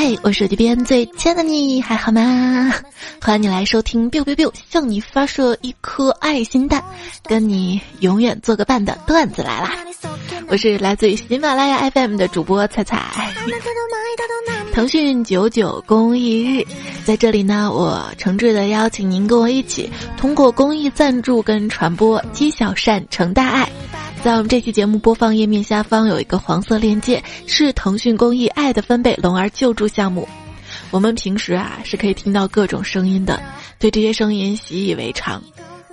[0.00, 2.72] 嗨，我手机边最亲爱的你还好吗？
[3.20, 6.80] 欢迎你来收听 biu biu biu，向你发射一颗爱心弹，
[7.24, 9.72] 跟你永远做个伴的段子来啦！
[10.46, 13.10] 我是来自于喜马拉雅 FM 的主播彩彩。
[14.72, 16.64] 腾讯九九公益日，
[17.04, 23.68] 在这里呢，我诚挚的邀请您跟我一起，通过公益赞助跟传播，积小善成大爱。
[24.24, 30.28] 在我们这期节目播放页面下方有一个黄色链接，是腾讯公益“爱的分贝”龙儿救助项目。
[30.90, 33.40] 我们平时啊是可以听到各种声音的，
[33.78, 35.42] 对这些声音习以为常。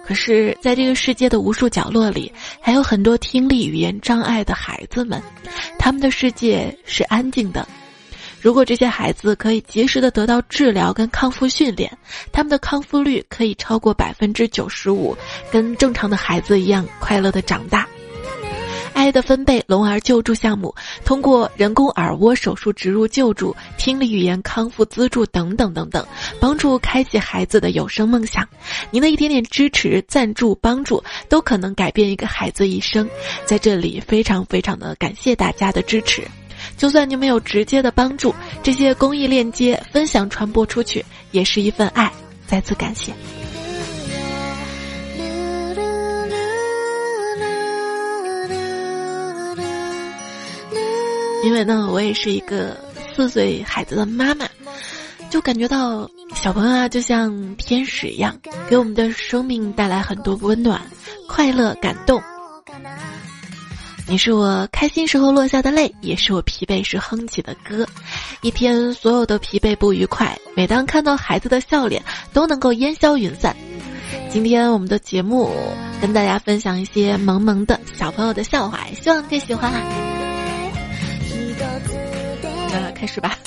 [0.04, 5.22] 可是，在这个世界的无数角落里，还有很多听力语言障碍的孩子们，
[5.80, 7.68] 他们的世界是安静的。
[8.42, 11.92] 如果这些孩子可以及时的得到治疗跟康复训练，
[12.32, 15.16] 他们的康复率可以超过百分之九十五，
[15.52, 17.88] 跟正常的孩子一样快乐的长大。
[18.96, 26.04] 爱的分贝聋儿救助项目，通过人工耳蜗手术植入救助、听力语言康复资助等等等等，
[26.40, 28.48] 帮助开启孩子的有声梦想。
[28.90, 33.08] 您的一点点支持、赞助、帮助，都可能改变一个孩子一生。
[33.46, 36.24] 在这里，非常非常的感谢大家的支持。
[36.78, 42.10] 就算您没有直接的帮助，这些公益链接分享传播出去，也是一份爱。
[42.48, 43.12] 再次感谢。
[51.46, 52.76] 因为呢，我也是一个
[53.16, 54.48] 四岁孩子的妈妈，
[55.30, 58.36] 就感觉到小朋友啊，就像天使一样，
[58.68, 60.82] 给我们的生命带来很多温暖、
[61.30, 62.20] 快乐、感动。
[64.08, 67.88] 你是我开心时候落下的泪，也是我疲惫时哼起的歌。
[68.42, 72.04] 一天所有的疲惫不愉快，每当看到孩子的笑脸，
[72.34, 73.56] 都能够烟消云散。
[74.32, 75.52] 今天我们的节目
[76.02, 80.25] 跟大家分享一些萌萌的小朋友的笑话，希望你可以喜欢啊。
[82.72, 83.38] 那开始吧。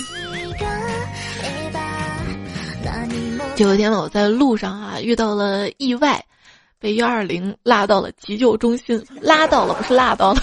[3.57, 6.25] 有一天我在路上啊遇到了意外，
[6.79, 10.41] 被幺二零拉到了急救中心，拉到了不是拉到了。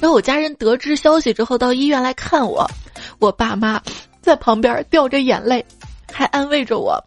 [0.00, 2.70] 然后我家人得知消息之后到医院来看我，
[3.18, 3.80] 我爸妈
[4.20, 5.64] 在旁边掉着眼泪，
[6.12, 7.02] 还安慰着我。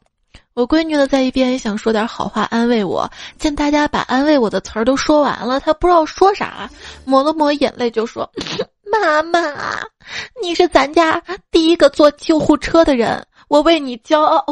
[0.53, 6.69] 我闺女呢在一边也想说点好话安慰我，见大家把安慰我的词儿都说完了，她不知道说啥，
[7.05, 8.29] 抹了抹眼泪就说。
[8.91, 9.39] 妈妈，
[10.41, 14.45] 你是咱家第一个坐救护车的人，我为你骄傲。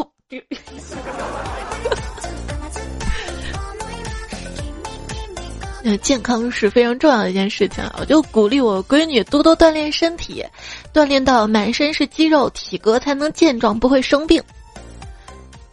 [5.83, 10.45] 那， 健康是非常重要的一件事情，我就鼓励我闺女多多锻炼身体，
[10.93, 14.41] 锻炼到满身是肌肉，体格才能健壮，不会生病。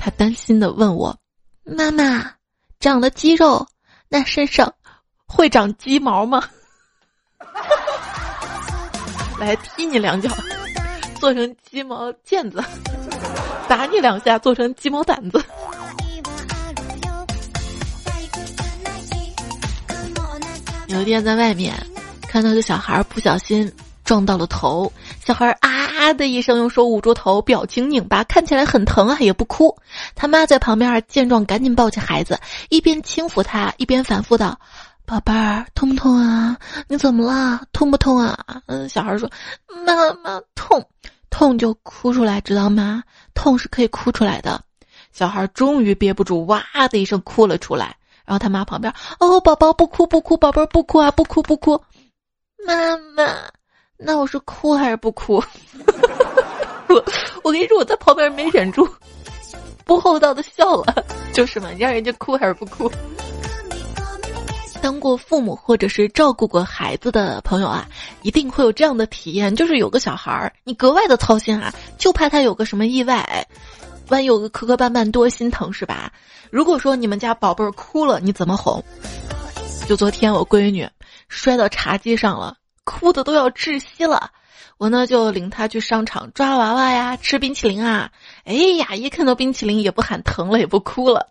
[0.07, 1.19] 她担心的问我
[1.67, 2.31] ：“妈妈，
[2.79, 3.67] 长了肌肉，
[4.09, 4.73] 那身上
[5.27, 6.45] 会长鸡毛吗？”
[9.41, 10.31] 来踢你两脚，
[11.19, 12.63] 做成鸡毛毽子；
[13.69, 15.45] 打你两下，做成鸡毛掸子。
[20.87, 21.75] 有一天在外面
[22.29, 23.75] 看到个小孩不小心
[24.05, 24.93] 撞到了头，
[25.25, 29.77] 小孩啊啊的一声，用手捂住头，表情拧巴，看起来很疼啊，也不哭。
[30.15, 34.59] 他妈在旁边见状，赶紧抱起孩子，一边轻抚他，一边反复道。
[35.05, 36.57] 宝贝儿，痛不痛啊？
[36.89, 37.63] 你怎么了？
[37.73, 38.37] 痛不痛啊？
[38.67, 39.31] 嗯，小孩说
[39.87, 40.85] ：“妈妈痛，
[41.31, 43.03] 痛就哭出来，知道吗？
[43.33, 44.61] 痛是可以哭出来的。”
[45.13, 47.97] 小孩终于憋不住，哇的一声哭了出来。
[48.25, 51.81] 然后他妈旁边：“哦，宝宝不哭不哭，宝贝儿不哭啊，不哭不哭。”
[52.67, 53.23] 妈妈，
[53.99, 55.43] 那我是哭还是不哭？
[56.89, 57.05] 我
[57.43, 58.89] 我跟你说，我在旁边没忍住，
[59.85, 61.05] 不厚道的笑了。
[61.33, 62.91] 就是嘛，让人家哭还是不哭？
[64.81, 67.89] 当过父母或者是照顾过孩子的朋友啊，
[68.23, 73.47] 一定会有这样的体验，就是有个小孩儿，你格外的操心啊，就怕他有个什么意外，
[74.09, 76.13] 万一有个磕磕绊绊，多心疼是吧？
[76.51, 78.83] 如果说你们家宝贝儿哭了，你怎么哄？
[79.89, 80.89] 就昨天我闺女
[81.29, 82.57] 摔到茶几上了，
[82.87, 84.31] 哭的都要窒息了，
[84.79, 88.13] 我呢就领他去商场抓娃娃呀，吃冰淇淋啊，
[88.45, 91.29] 哎呀，一看到冰淇淋也不喊疼了，也不哭了。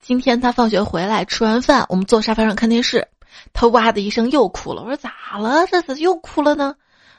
[0.00, 3.08] 今天他放学回来，吃完饭，我们坐沙发上看电视，
[3.52, 4.82] 他哇的一声又哭了。
[4.82, 5.66] 我说咋了？
[5.66, 6.76] 这次又哭了呢？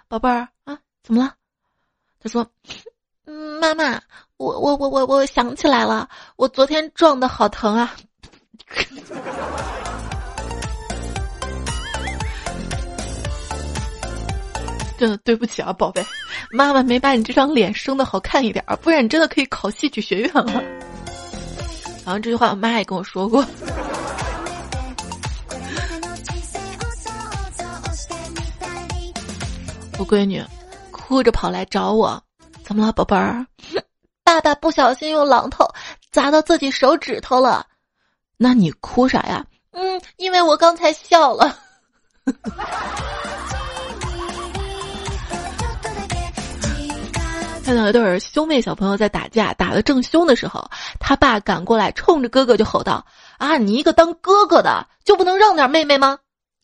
[0.08, 1.34] 宝贝儿啊，怎么了？
[2.22, 2.48] 他说：“，
[3.60, 4.00] 妈妈，
[4.38, 7.96] 我我我我我想起来了，我昨天撞的好疼啊！”
[15.01, 16.06] 真的对不起啊，宝贝，
[16.51, 20.62] 妈妈没把你这张脸生的好看一点儿，不然你真的可以考戏曲学院了。
[22.06, 23.44] 好像这句话我妈也跟我说过。
[29.98, 30.39] 我闺女
[30.92, 32.21] 哭哭着跑来找我，
[32.63, 33.44] 怎么了，宝贝儿？
[34.24, 35.68] 爸爸不小心用榔头
[36.12, 37.65] 砸到自己手指头了。
[38.38, 39.44] 那你哭啥呀？
[39.71, 41.57] 嗯，因为我刚才笑了。
[47.72, 50.70] 看到一对兄妹小朋友在打架，打得正凶的时候，
[51.00, 53.06] 他爸赶过来，冲着哥哥就吼道
[53.40, 56.20] ：“啊，你一个当哥哥的就不能让点妹妹吗？”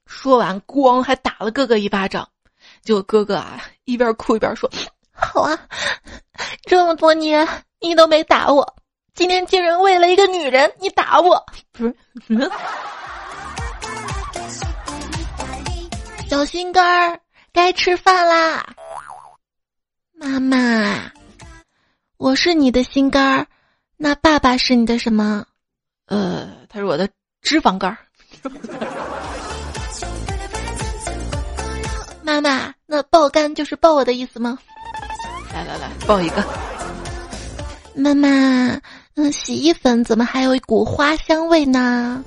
[0.06, 2.28] 说完，咣还打了哥哥一巴掌。
[2.84, 4.70] 结果哥哥啊，一边哭一边说
[5.16, 5.58] ：“好啊，
[6.64, 7.48] 这么多年
[7.80, 8.76] 你都没打我，
[9.16, 11.96] 今天竟然为了一个女人你打我，不是？”
[16.30, 17.18] 小心肝儿，
[17.54, 18.68] 该吃饭啦！
[20.20, 21.12] 妈妈，
[22.18, 23.48] 我是你的心肝儿，
[23.98, 25.46] 那爸爸是你的什么？
[26.08, 27.08] 呃，他是我的
[27.42, 27.98] 脂肪肝儿。
[32.24, 34.58] 妈妈，那爆肝就是抱我的意思吗？
[35.54, 36.44] 来来来，抱一个。
[37.96, 38.28] 妈妈，
[39.16, 42.24] 嗯，洗衣粉怎么还有一股花香味呢？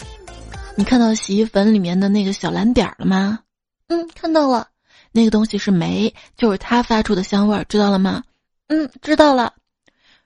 [0.76, 3.40] 你看到洗衣粉里面的那个小蓝点儿了吗？
[3.88, 4.68] 嗯，看到了，
[5.12, 8.22] 那个东西是煤，就是它发出的香味儿，知道了吗？
[8.68, 9.52] 嗯，知道了。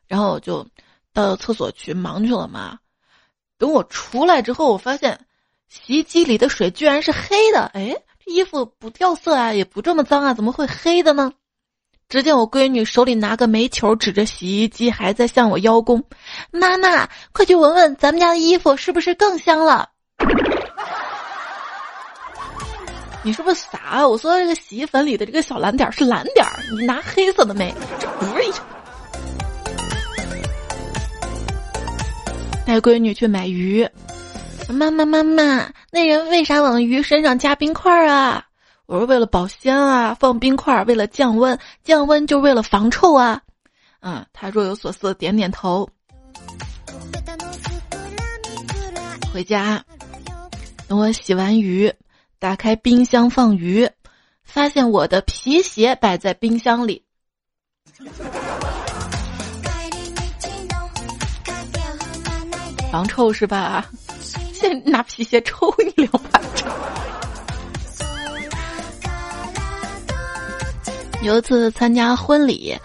[0.06, 0.66] 然后我就
[1.12, 2.78] 到厕所去忙去了嘛。
[3.56, 5.18] 等我出来之后，我发现
[5.68, 7.70] 洗衣机里的水居然是黑的。
[7.72, 11.32] 哎，这衣服不掉色啊，也不这么脏啊，怎么会黑的呢？
[12.10, 16.04] 只见我闺女手里拿个煤球，指着洗衣机，还在向我邀功。
[16.50, 19.88] 妈妈，快去闻闻咱们家的衣服是不是更香了？
[23.26, 24.06] 你是不是傻？
[24.06, 27.74] 我说这个洗衣粉里的这个小蓝点是蓝点儿，你拿黑色的没？
[27.98, 28.60] 这不是。
[32.66, 33.88] 带闺女去买鱼，
[34.68, 38.44] 妈妈妈妈，那人为啥往鱼身上加冰块啊？
[38.84, 43.40] 我说为了保鲜啊，放冰块为了降温，降温就为了防臭啊。
[44.00, 45.88] 嗯，他若有所思，点点头。
[49.32, 49.82] 回家，
[50.86, 51.90] 等我洗完鱼。
[52.44, 53.88] 打开冰箱放鱼，
[54.42, 57.02] 发现我的皮鞋摆在冰箱里，
[62.92, 63.90] 防臭是吧？
[64.52, 66.70] 先拿皮鞋抽你两巴掌。
[71.22, 72.78] 有一次参加婚礼，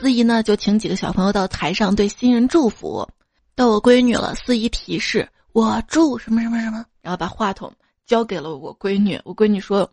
[0.00, 3.08] 司仪呢就请几个小朋友到台上对新人祝福。
[3.54, 7.72] 到我闺女了，司仪提示我祝什么什么什么，然后把话筒。
[8.06, 9.90] 交给了我闺女，我闺女说：“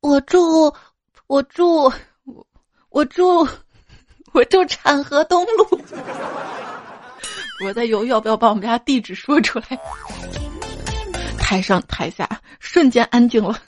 [0.00, 0.74] 我住，
[1.26, 1.90] 我住，
[2.24, 2.46] 我
[2.90, 3.48] 我祝，
[4.32, 5.80] 我住产河东路。
[7.64, 9.66] ”我在犹豫要不要把我们家地址说出来。
[11.38, 12.28] 台上台下
[12.58, 13.58] 瞬间安静了。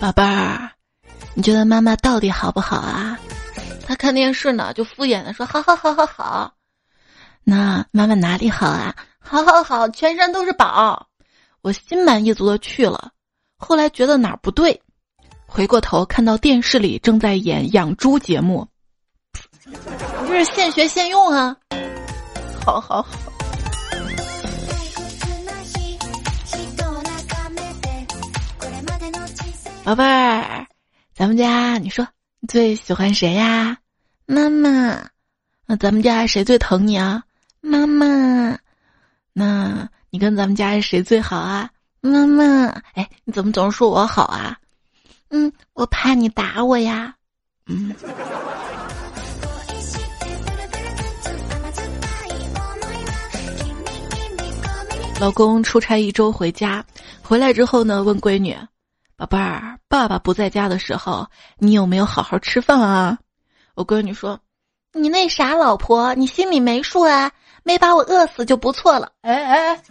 [0.00, 0.70] 宝贝儿，
[1.34, 3.18] 你觉得妈妈到底好不好啊？
[3.88, 6.52] 他看电视呢，就敷衍的说：“好好好好好。”
[7.42, 8.94] 那妈妈哪里好啊？
[9.18, 11.08] 好好好，全身都是宝。
[11.62, 13.12] 我心满意足的去了，
[13.56, 14.78] 后来觉得哪儿不对，
[15.46, 18.68] 回过头看到电视里正在演养猪节目，
[19.64, 21.56] 你这是现学现用啊！
[22.62, 23.08] 好好好，
[29.82, 30.66] 宝贝儿，
[31.14, 32.06] 咱们家你说。
[32.46, 33.78] 最喜欢谁呀？
[34.26, 35.08] 妈妈。
[35.66, 37.22] 那咱们家谁最疼你啊？
[37.60, 38.56] 妈妈。
[39.32, 41.68] 那你跟咱们家谁最好啊？
[42.00, 42.68] 妈妈。
[42.94, 44.56] 哎，你怎么总是说我好啊？
[45.30, 47.14] 嗯，我怕你打我呀。
[47.66, 47.94] 嗯。
[55.20, 56.84] 老公出差一周回家，
[57.20, 58.56] 回来之后呢，问闺女。
[59.18, 61.26] 宝贝儿，爸爸不在家的时候，
[61.58, 63.18] 你有没有好好吃饭啊？
[63.74, 64.38] 我闺女说
[64.94, 67.32] ：“你那傻老婆，你心里没数啊？
[67.64, 69.82] 没把我饿死就不错了。”哎哎，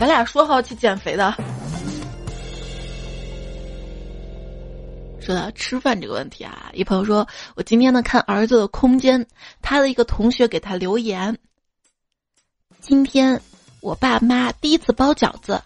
[0.00, 1.32] 咱俩说好去减肥的。
[5.20, 7.24] 说到吃饭这个问题啊，一朋友说
[7.54, 9.24] 我今天呢看儿子的空间，
[9.62, 11.38] 他的一个同学给他留言：
[12.80, 13.40] 今天
[13.80, 15.62] 我爸妈第一次包饺子。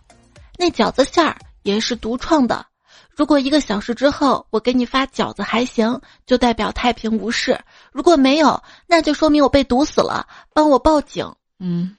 [0.59, 2.67] 那饺子馅儿也是独创的。
[3.15, 7.55] 如果一个小时之后我给你发饺子还行，就代表太平无事；
[7.93, 11.31] 如果没有，那就说明我被毒死了，帮我报警。
[11.59, 11.97] 嗯，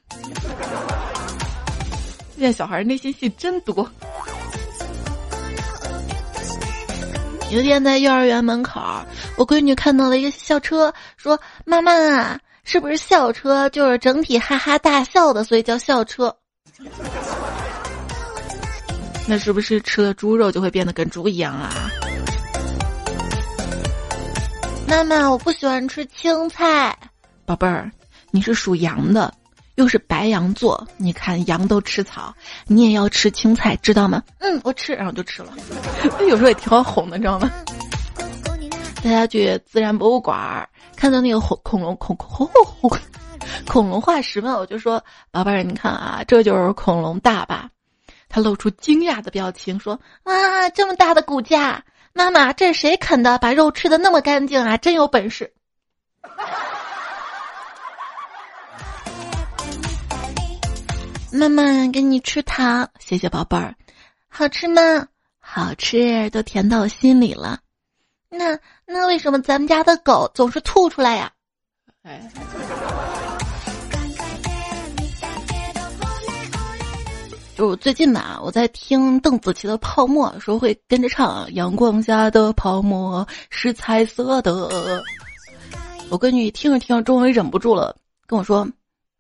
[2.35, 3.87] 现在小孩内心戏真多。
[7.51, 8.81] 有天在幼儿园门口，
[9.37, 16.35] 我闺女看到了一个校车，说：“妈妈，是不是校车就是整体哈哈大笑的，所以叫校车？
[19.27, 21.89] 那是不是吃了猪肉就会变得跟猪一样啊？
[24.87, 26.95] 妈妈，我不喜欢吃青菜。
[27.45, 27.89] 宝贝儿，
[28.31, 29.33] 你是属羊的，
[29.75, 32.33] 又是白羊座，你看羊都吃草，
[32.67, 34.21] 你也要吃青菜，知道吗？
[34.39, 35.53] 嗯，我吃，然后就吃了。
[36.29, 37.51] 有时候也挺好哄的，你知道吗？
[39.03, 42.91] 大家去自然博物馆看到那个恐恐龙恐恐恐
[43.65, 47.69] 恐龙化石嘛，我就说宝贝儿，你看啊，这就是恐龙大吧？
[48.33, 53.37] 他露出惊讶的表情，说：“啊，这么大的骨架，妈妈，这是谁啃的？
[53.37, 55.53] 把肉吃的那么干净啊，真有本事！”
[61.31, 63.75] 妈妈，给你吃糖，谢谢宝贝儿，
[64.27, 65.09] 好吃吗？
[65.37, 67.59] 好吃，都甜到心里了。
[68.29, 71.31] 那那为什么咱们家的狗总是吐出来呀？
[72.01, 72.31] 哎。
[77.55, 84.51] 就最近吧，我在听邓紫棋的《泡沫》，说会跟着唱《阳光下的泡沫是彩色的》。
[86.09, 87.95] 我闺女听着听着，终于忍不住了，
[88.25, 88.67] 跟我说：“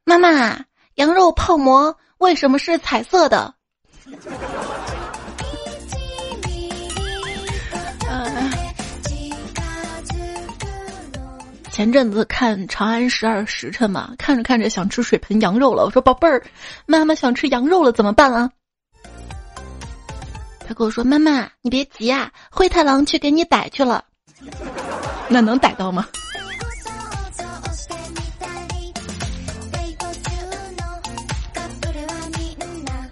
[0.03, 0.59] 妈妈，
[0.95, 3.53] 羊肉泡馍为什么是彩色的？”
[11.73, 15.83] 前阵子看《长安十二时辰》嘛，看着看着想吃水盆羊肉了。
[15.83, 16.43] 我说：“宝贝儿，
[16.85, 18.47] 妈妈想吃羊肉了，怎么办啊？”
[20.67, 24.05] 他跟我说：“妈妈，你别急啊，灰太狼去给你逮去了。
[25.27, 26.07] ”那能逮到吗？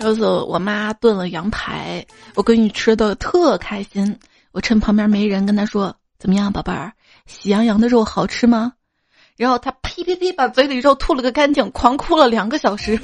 [0.01, 4.20] 有次我妈炖了羊排，我闺女吃的特开心。
[4.51, 6.94] 我趁旁边没人，跟她说：“怎么样，宝贝儿？”
[7.25, 8.74] 喜羊羊的肉好吃吗？
[9.38, 13.00] 然后他呸呸呸，把嘴里肉吐了个干净，狂哭了两个小时。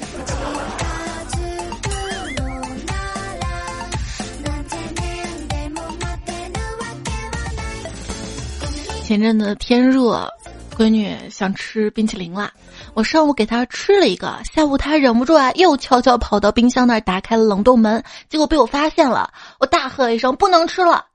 [9.04, 10.30] 前阵子天热，
[10.76, 12.52] 闺女想吃冰淇淋啦。
[12.92, 19.32] 我上午给她吃了一个，下午她忍不住啊，又悄悄跑到冰箱那儿打开了冷冻门，结果被我发现了。
[19.58, 21.06] 我大喝一声：“不能吃了！”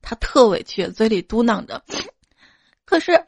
[0.00, 1.82] 她特委屈，嘴里嘟囔着。
[2.84, 3.24] 可是，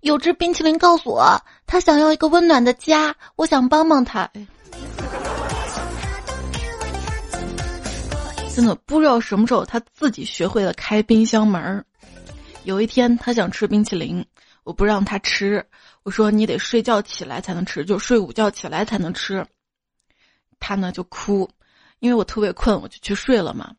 [0.00, 4.30] 有只冰淇淋告诉我，他想要一个温暖的家，我想帮帮他。
[8.54, 11.84] 真的不知道什么时候他自己学会了开冰箱门儿。
[12.64, 14.24] 有一天他想吃冰淇淋，
[14.62, 15.66] 我不让他吃，
[16.02, 19.44] 我说你得睡觉起来才能吃，就睡午觉起来才能吃。
[20.60, 21.50] 他呢就哭，
[21.98, 23.74] 因为我特别困，我就去睡了嘛。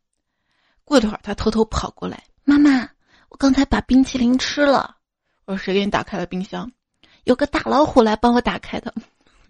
[0.84, 2.90] 过一会儿，他偷偷跑过来，妈妈，
[3.30, 4.98] 我刚才把冰淇淋吃了。
[5.46, 6.72] 我说谁给你打开了冰箱？
[7.26, 8.94] 有个大老虎来帮我打开的。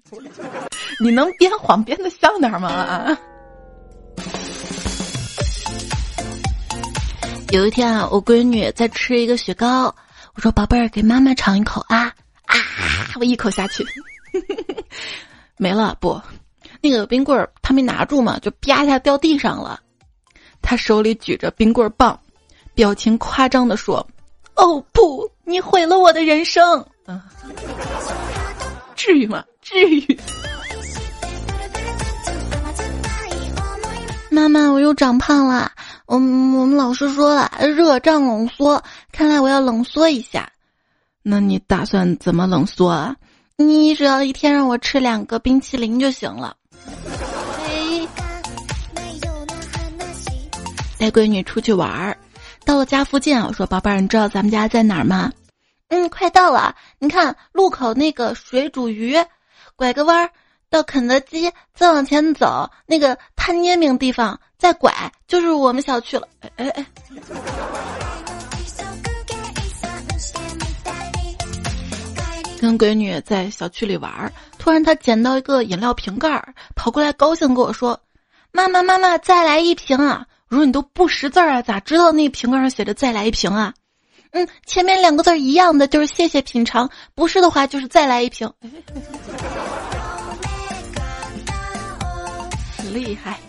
[1.01, 2.67] 你能编谎编的像点吗？
[2.69, 3.17] 啊
[7.51, 9.93] 有一天啊，我闺女在吃一个雪糕，
[10.33, 12.05] 我说宝贝儿，给妈妈尝一口啊
[12.45, 12.55] 啊！
[13.19, 13.85] 我一口下去，
[15.57, 16.19] 没了不？
[16.81, 19.79] 那个冰棍儿他没拿住嘛，就啪一下掉地上了。
[20.63, 22.19] 他手里举着冰棍棒，
[22.73, 24.05] 表情夸张的说。
[24.55, 25.29] 哦不！
[25.43, 26.79] 你毁了我的人生。
[27.05, 27.24] 啊，
[28.95, 29.43] 至于吗？
[29.62, 30.19] 至于。
[34.29, 35.72] 妈妈，我又长胖了。
[36.05, 38.81] 我我们老师说了，热胀冷缩，
[39.12, 40.50] 看来我要冷缩一下。
[41.22, 43.15] 那你打算怎么冷缩啊？
[43.55, 46.55] 你只要一天让我吃两个冰淇淋就行了。
[50.98, 52.12] 带闺女出去玩儿。
[52.65, 55.32] 到了家附近啊，我说：“宝贝儿，你知道咱们家在哪儿吗
[55.89, 56.75] ？”“嗯，快到了。
[56.98, 59.15] 你看路口那个水煮鱼，
[59.75, 60.29] 拐个弯儿
[60.70, 64.93] 到肯德基，再往前走那个摊煎饼地方，再拐
[65.27, 66.86] 就是我们小区了。”哎哎哎！
[72.60, 78.00] 跟闺女在小区里玩儿，突然她捡到一个饮料瓶盖儿，跑过来高兴跟我说
[78.53, 83.74] ：“妈妈，妈妈，再来一瓶啊！”我说你都不识字儿啊，咋知道那瓶盖上写着“再来一瓶”啊？
[84.33, 88.48] 嗯，前面两个字一样的，就是“谢谢品尝”，不是的话就是“再来一瓶”。
[92.93, 93.39] 厉害！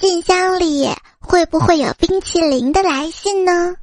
[0.00, 3.76] 信箱里会不会有冰淇淋的来信呢？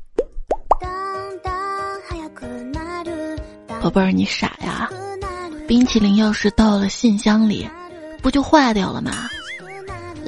[3.82, 4.89] 宝贝儿，你傻呀！
[5.66, 7.70] 冰淇淋要是到了信箱里，
[8.22, 9.30] 不就坏掉了吗？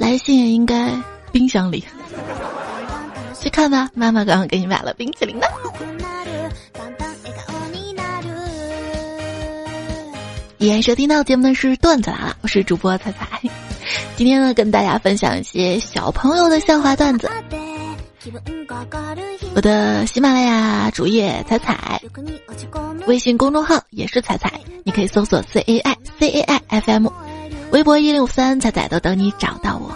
[0.00, 0.90] 来信也应该
[1.30, 1.84] 冰箱里，
[3.38, 3.90] 去看吧。
[3.92, 5.46] 妈妈刚刚给你买了冰淇淋呢。
[10.56, 13.42] 依然收听到节目的是段子来了，我是主播彩彩。
[14.16, 17.30] 今天呢，跟大家分享一些小朋友的笑话段子。
[19.54, 22.00] 我的喜马拉雅主页彩彩，
[23.06, 24.50] 微信公众号也是彩彩，
[24.82, 27.06] 你可以搜索 C A I C A I F M，
[27.72, 29.94] 微博一六三彩彩都等你找到我。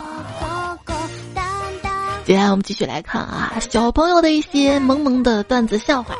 [2.25, 6.15] 接下来我们继续来看啊，小朋友的一些萌萌的段子笑话。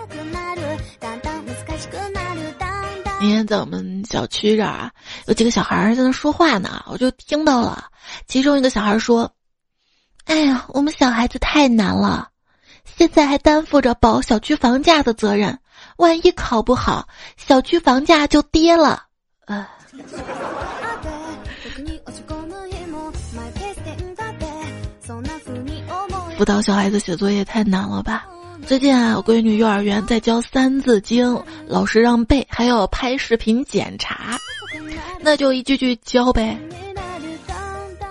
[3.21, 4.91] 今天在我们小区这儿啊，
[5.27, 7.85] 有几个小孩在那说话呢，我就听到了。
[8.27, 9.31] 其中一个小孩说
[10.27, 12.29] ：“哎呀，我们小孩子太难了，
[12.85, 15.59] 现在还担负着保小区房价的责任，
[15.97, 17.09] 万一考不好，
[17.39, 19.05] 小区房价就跌了。”
[19.47, 19.67] 呃。
[26.37, 28.27] 辅导小孩子写作业太难了吧？
[28.67, 31.35] 最近啊，我闺女幼儿园在教《三字经》，
[31.67, 34.39] 老师让背，还要拍视频检查，
[35.21, 36.59] 那就一句句教呗。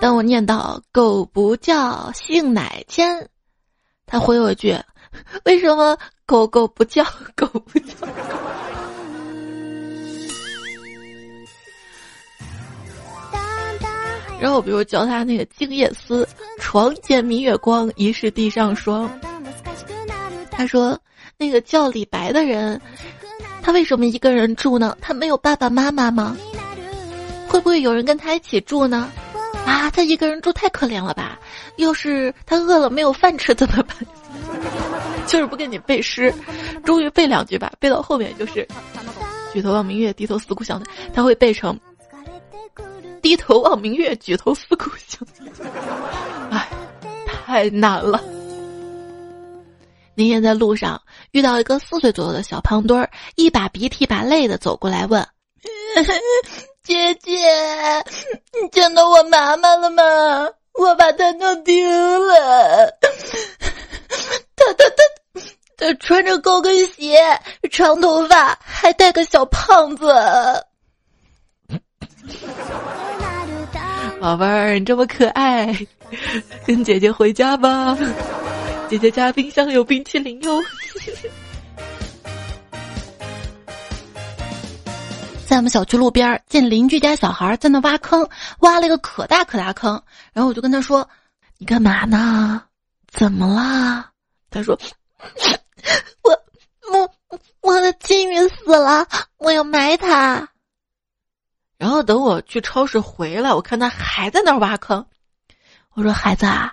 [0.00, 3.28] 当我念到“狗不叫，性乃迁”，
[4.06, 4.78] 他回我一句
[5.44, 7.04] ：“为什么狗狗不叫？
[7.34, 7.94] 狗不叫？”
[14.44, 16.22] 然后，比如教他那个《静夜思》，
[16.58, 19.10] 床前明月光，疑是地上霜。
[20.50, 21.00] 他说
[21.38, 22.78] ：“那个叫李白的人，
[23.62, 24.94] 他为什么一个人住呢？
[25.00, 26.36] 他没有爸爸妈妈吗？
[27.48, 29.10] 会不会有人跟他一起住呢？
[29.64, 31.38] 啊，他一个人住太可怜了吧？
[31.76, 33.96] 要是他饿了没有饭吃怎么办？
[35.26, 36.30] 就是不跟你背诗，
[36.84, 38.68] 终于背两句吧，背到后面就是
[39.54, 40.82] ‘举头望明月，低头思故乡’，
[41.14, 41.74] 他会背成
[43.24, 45.26] ‘低头望明月，举头思故乡’。
[46.52, 46.68] 哎，
[47.26, 48.22] 太难了。”
[50.14, 55.26] 那天在路上遇到一个四岁左右的小胖墩儿，一把鼻涕一把泪的走过来问
[56.84, 57.32] ：“姐姐，
[58.60, 60.02] 你见到我妈妈了吗？
[60.74, 61.74] 我把她弄丢
[62.26, 62.90] 了。
[64.54, 65.42] 她她她
[65.78, 67.18] 她穿着高跟鞋，
[67.72, 70.12] 长头发，还带个小胖子。
[74.20, 75.74] 宝贝儿，你这么可爱，
[76.66, 77.96] 跟姐姐回家吧。”
[78.88, 80.62] 姐姐家冰箱有冰淇淋哟。
[85.46, 88.26] 在我们小区路边见邻居家小孩在那挖坑，
[88.60, 90.00] 挖了一个可大可大坑，
[90.32, 91.08] 然后我就跟他说
[91.58, 92.62] ：“你干嘛呢？
[93.12, 94.10] 怎么啦？”
[94.50, 94.78] 他说
[96.22, 96.30] ：“我
[96.92, 97.10] 我
[97.60, 99.06] 我的金鱼死了，
[99.38, 100.48] 我要埋它。”
[101.84, 105.04] 然后等我去超市回来，我看他还在那儿挖坑。
[105.92, 106.72] 我说：“孩子啊。”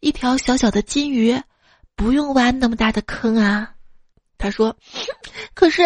[0.00, 1.40] 一条小小的金鱼，
[1.94, 3.72] 不用挖那么大的坑啊。
[4.38, 4.76] 他说
[5.54, 5.84] ：“可是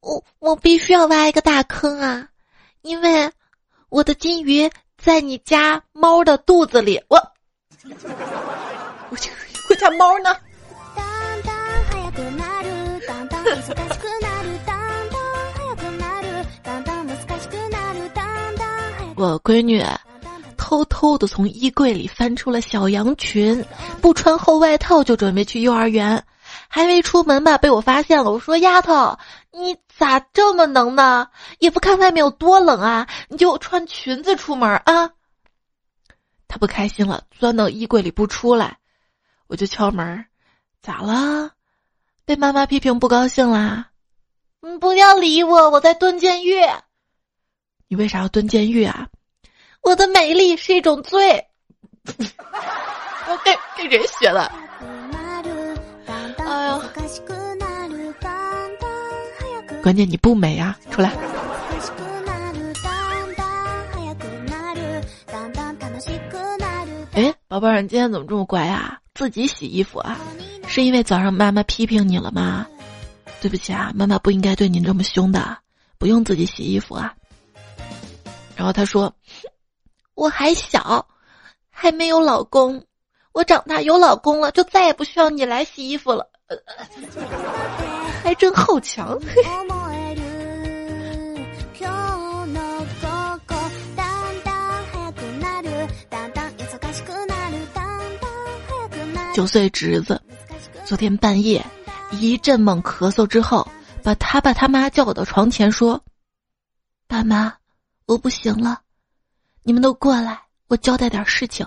[0.00, 2.26] 我我必须要挖一个大坑啊，
[2.80, 3.30] 因为
[3.90, 7.18] 我的金鱼在你家猫的肚子里。” 我
[9.10, 9.18] 我
[9.68, 10.34] 我家猫呢？
[19.18, 19.84] 我闺女。
[20.56, 23.64] 偷偷的从衣柜里翻出了小羊裙，
[24.00, 26.22] 不穿厚外套就准备去幼儿园，
[26.68, 28.30] 还没出门吧，被我发现了。
[28.30, 29.16] 我说：“丫头，
[29.52, 31.28] 你咋这么能呢？
[31.58, 35.10] 也不看外面有多冷啊，你就穿裙子出门啊？”
[36.48, 38.78] 他不开心了，钻到衣柜里不出来，
[39.46, 40.26] 我就敲门
[40.82, 41.52] ：“咋了？
[42.24, 43.90] 被妈妈批评不高兴啦
[44.60, 46.56] ？”“你，不要理我，我在蹲监狱。
[47.88, 49.08] ”“你为啥要蹲监狱啊？”
[49.82, 51.44] 我的美丽是一种罪。
[53.28, 54.50] 我给给人学的。
[56.38, 56.80] 哎呀！
[59.82, 61.12] 关键你不美啊，出来。
[67.12, 68.98] 哎，宝贝儿，你今天怎么这么乖啊？
[69.14, 70.18] 自己洗衣服啊？
[70.66, 72.66] 是因为早上妈妈批评你了吗？
[73.40, 75.58] 对不起啊，妈妈不应该对你这么凶的，
[75.98, 77.14] 不用自己洗衣服啊。
[78.58, 79.14] 然后他说。
[80.14, 81.06] 我还小，
[81.70, 82.84] 还没有老公。
[83.30, 86.28] 我长大有老公了，就再也不需要你来洗衣服了。
[88.24, 89.16] 还真好强。
[99.32, 100.20] 九岁侄子，
[100.84, 101.64] 昨天半夜
[102.10, 103.64] 一阵猛咳嗽之后，
[104.02, 106.02] 把他爸他妈叫到床前说
[107.06, 107.54] ：“爸妈，
[108.08, 108.82] 我不行了。”
[109.62, 111.64] 你们都过来，我交代点事情。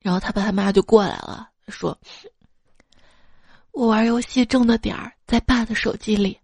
[0.00, 1.98] 然后他爸他妈就过来了，说
[3.72, 6.38] ：“我玩游戏挣的点儿在爸的手机里，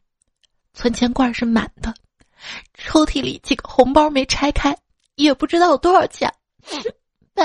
[0.75, 1.95] 存钱罐是满的，
[2.75, 4.77] 抽屉里几个红包没拆开，
[5.15, 6.29] 也不知道有多少钱。
[7.33, 7.45] 爸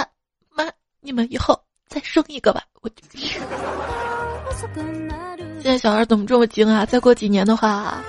[0.49, 0.65] 妈，
[0.99, 2.63] 你们以后再生一个吧。
[2.81, 2.89] 我
[5.61, 6.83] 现在小孩怎么这么精啊？
[6.83, 8.03] 再过几年的话，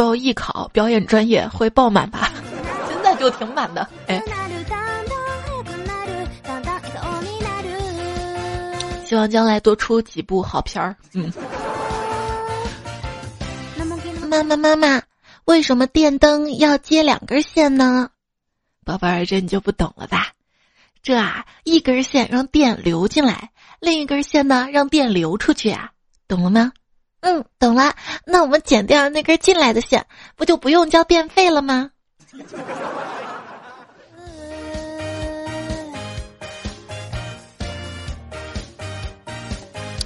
[0.00, 2.32] 报艺考表演专业会爆满吧？
[2.88, 4.18] 现在就挺满的， 哎。
[9.04, 10.96] 希望将来多出几部好片儿。
[11.12, 11.30] 嗯。
[14.26, 15.02] 妈妈妈妈，
[15.44, 18.08] 为什么电灯要接两根线呢？
[18.86, 20.28] 宝贝儿，这你就不懂了吧？
[21.02, 25.90] 这啊，一根线让电流进来，另一根线呢让电流出去啊，
[26.26, 26.72] 懂了吗？
[27.20, 27.94] 嗯，懂了。
[28.24, 30.04] 那我们剪掉那根进来的线，
[30.36, 31.90] 不就不用交电费了吗？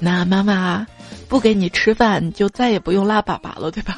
[0.01, 0.87] 那妈妈
[1.29, 3.97] 不给你吃饭，你就再也不用拉粑粑了，对吧？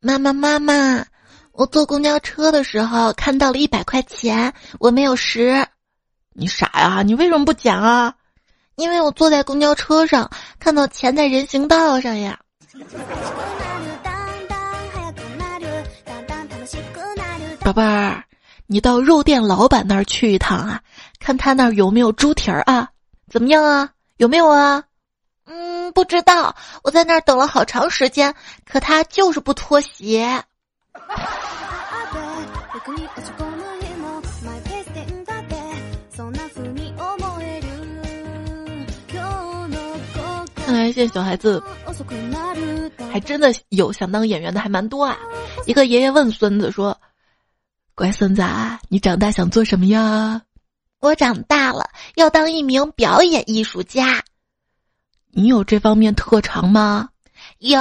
[0.00, 1.04] 妈妈妈妈，
[1.52, 5.66] 我坐公交车的时候看到了一百块钱，我没有拾。
[6.34, 7.02] 你傻呀？
[7.02, 8.14] 你为什么不捡啊？
[8.76, 12.38] 因为我坐在公交车上，看到钱在人行道上呀。
[17.60, 18.24] 宝贝儿。
[18.70, 20.80] 你到肉店老板那儿去一趟啊，
[21.18, 22.88] 看他那儿有没有猪蹄儿啊？
[23.32, 23.90] 怎么样啊？
[24.18, 24.84] 有没有啊？
[25.46, 26.54] 嗯，不知道。
[26.82, 28.34] 我在那儿等了好长时间，
[28.66, 30.44] 可他就是不脱鞋。
[40.68, 41.62] 看来现在小孩子
[43.10, 45.16] 还真的有想当演员的还蛮多啊。
[45.64, 46.94] 一个爷爷问孙子说。
[47.94, 50.42] 乖孙子，啊，你长大想做什么呀？
[51.00, 54.22] 我长大了要当一名表演艺术家。
[55.30, 57.08] 你有这方面特长吗？
[57.60, 57.80] 有，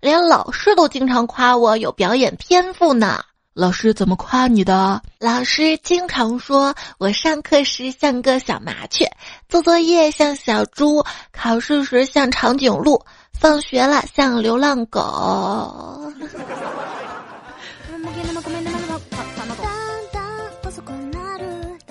[0.00, 3.24] 连老师都经常夸我有表演天赋呢。
[3.58, 5.02] 老师怎么夸你的？
[5.18, 9.04] 老师经常说我上课时像个小麻雀，
[9.48, 16.12] 做作业像小猪，考试时像长颈鹿，放学了像流浪狗。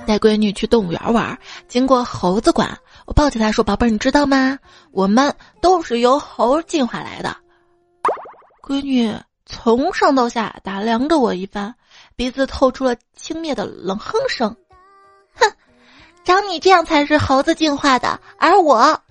[0.05, 4.57] 带闺女去动物园玩，经过猴子馆，我抱起她说：“宝贝儿，你知道吗？
[4.93, 7.35] 我们都是由猴进化来的。”
[8.65, 9.13] 闺女
[9.49, 11.73] 从上到下打量着我一番，
[12.17, 14.53] 鼻子透出了轻蔑的冷哼声
[15.33, 15.49] ：“哼，
[16.25, 19.01] 长你这样才是猴子进化的，而我……”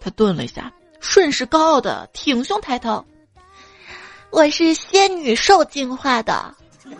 [0.00, 3.04] 他顿了一下，顺势高傲的挺胸抬头
[4.32, 6.54] ：“我是仙女兽进化的。”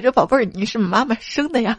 [0.00, 1.76] 这宝贝儿，你是妈妈生的呀？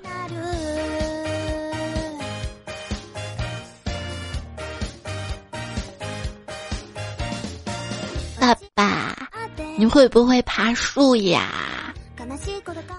[8.42, 9.16] 爸爸，
[9.78, 11.48] 你会不会爬树呀？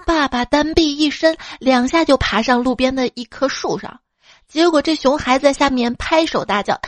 [0.05, 3.99] 爸爸单臂一伸，两下就爬上路边的一棵树上，
[4.47, 6.79] 结果这熊孩子在下面拍手大叫：“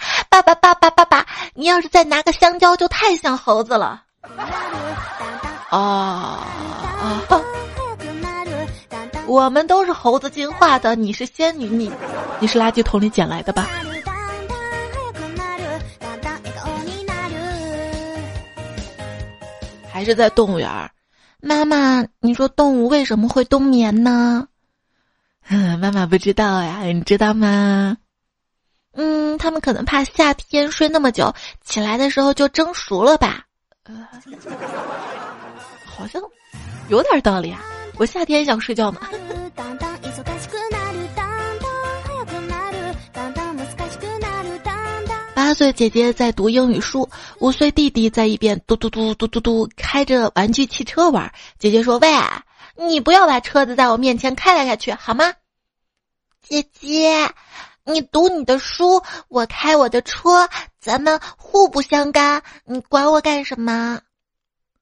[0.30, 1.26] 爸爸，爸爸，爸爸！
[1.52, 4.02] 你要是再拿个香蕉，就太像猴子了。”
[5.68, 7.22] 啊啊！
[9.26, 11.92] 我们都是猴子进化的，你是仙女，你
[12.40, 13.68] 你是垃圾桶里捡来的吧？
[19.98, 20.92] 还是在动物园儿？
[21.40, 24.46] 妈妈，你说动物为什么会冬眠呢？
[25.80, 27.96] 妈妈不知道呀，你知道吗？
[28.92, 31.34] 嗯，他们可能怕夏天睡那么久，
[31.64, 33.44] 起来的时候就蒸熟了吧？
[35.84, 36.22] 好像
[36.90, 37.60] 有点道理啊。
[37.96, 39.00] 我夏天想睡觉呢。
[45.48, 47.08] 八岁姐姐在读英语书，
[47.38, 51.32] 五岁弟弟在一边嘟嘟嘟嘟嘟嘟开着玩具汽车玩。
[51.58, 52.06] 姐姐说：“喂，
[52.76, 55.32] 你不要把车子在我面前开来开去，好吗？”
[56.46, 57.30] 姐姐，
[57.84, 64.02] 你读你的书，我开我的车，咱们互不相干，你管我干什么？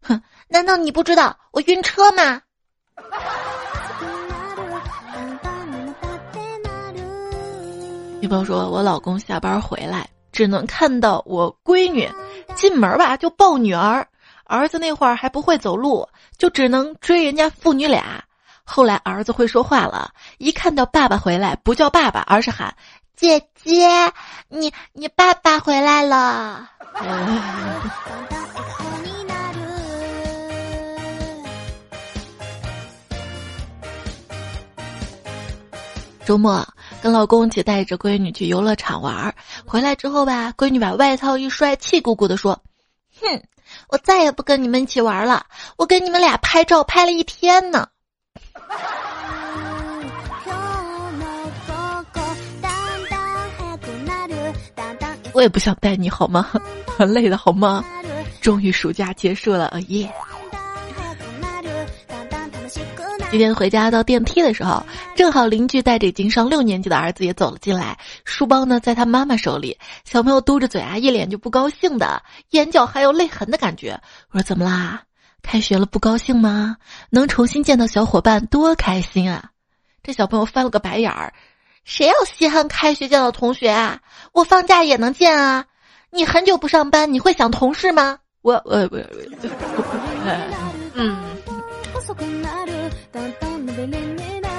[0.02, 2.42] 哼，难道你不知道我晕车吗？
[8.20, 12.07] 女朋友说：“我老公下班回来，只能看到我闺女
[12.57, 14.07] 进门吧就抱女儿，
[14.44, 18.22] 儿子那会儿还不会走路，就只能追人家父女俩。
[18.62, 22.77] 后来儿子会说话了，一看到爸爸回来，不叫爸爸，而是喊
[23.16, 24.12] 姐姐，
[24.51, 26.68] 你你爸爸回来了。
[36.27, 36.62] ”周末。
[37.07, 42.61] 跟老公一起带着闺女去游乐场玩儿，回来之后吧，闺女把外套一摔，气鼓鼓的说
[43.23, 43.45] ：“哼，
[43.90, 47.87] 我再也不跟你们一起玩了，我跟你们俩拍照拍了一天呢。”
[55.33, 56.51] 我也不想带你好吗？
[56.99, 57.85] 很累的好吗？
[58.40, 60.12] 终于暑假结束了，耶！
[63.29, 64.83] 今天回家到电梯的时候，
[65.15, 74.01] 正好邻居带着已经上六年级的儿子也走了进来，书包呢在他妈妈手里，小朋友嘟着嘴啊，一脸就不高兴的，眼角还有泪痕的感觉。
[74.31, 75.03] 我说怎么啦？
[75.43, 76.77] 开学了不高兴吗？
[77.11, 79.51] 能重新见到小伙伴多开心啊！
[80.03, 81.35] 这小朋友翻了个白眼儿。
[81.85, 84.01] 谁要稀罕开学见到同学啊？
[84.33, 85.67] 我放假也能见啊！
[86.11, 88.19] 你很久不上班，你会想同事吗？
[88.43, 88.99] 我我我，
[90.95, 91.17] 嗯。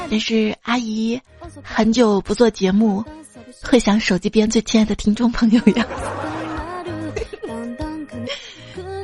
[0.09, 1.19] 但是阿姨
[1.63, 3.03] 很久不做节目，
[3.63, 5.85] 会想手机边最亲爱的听众朋友呀。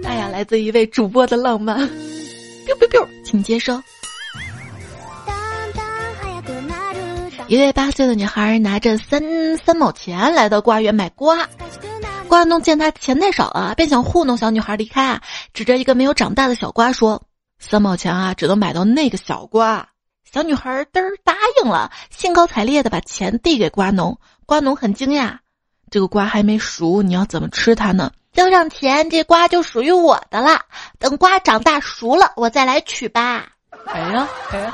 [0.03, 3.81] 哎呀，来自一位主播的浪漫，biu biu biu，请接收。
[7.47, 9.21] 一位八岁的女孩拿着三
[9.57, 11.47] 三毛钱来到瓜园买瓜，
[12.27, 15.21] 瓜农见她钱太少了，便想糊弄小女孩离开，
[15.53, 17.21] 指着一个没有长大的小瓜说
[17.69, 19.87] ：“三毛钱啊，只能买到那个小瓜。”
[20.31, 24.19] 小女孩嘚儿答应了，兴高采烈的把钱递给瓜农。
[24.45, 25.37] 瓜农很惊讶
[25.91, 30.59] ：“这个瓜还没熟，你要怎么吃它呢？”交上钱，这瓜就属于我的了。
[30.97, 33.47] 等瓜长大熟了，我再来取吧。
[33.85, 34.73] 哎呀，哎呀。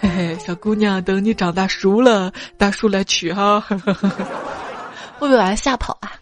[0.00, 3.76] 嘿嘿，小姑娘，等你长大熟了，大叔来取哈，会
[5.18, 6.12] 不会把他吓跑啊？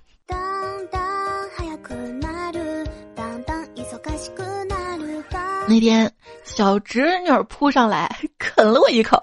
[5.69, 6.13] 那天
[6.45, 9.21] 小侄女扑上来 啃了我一口，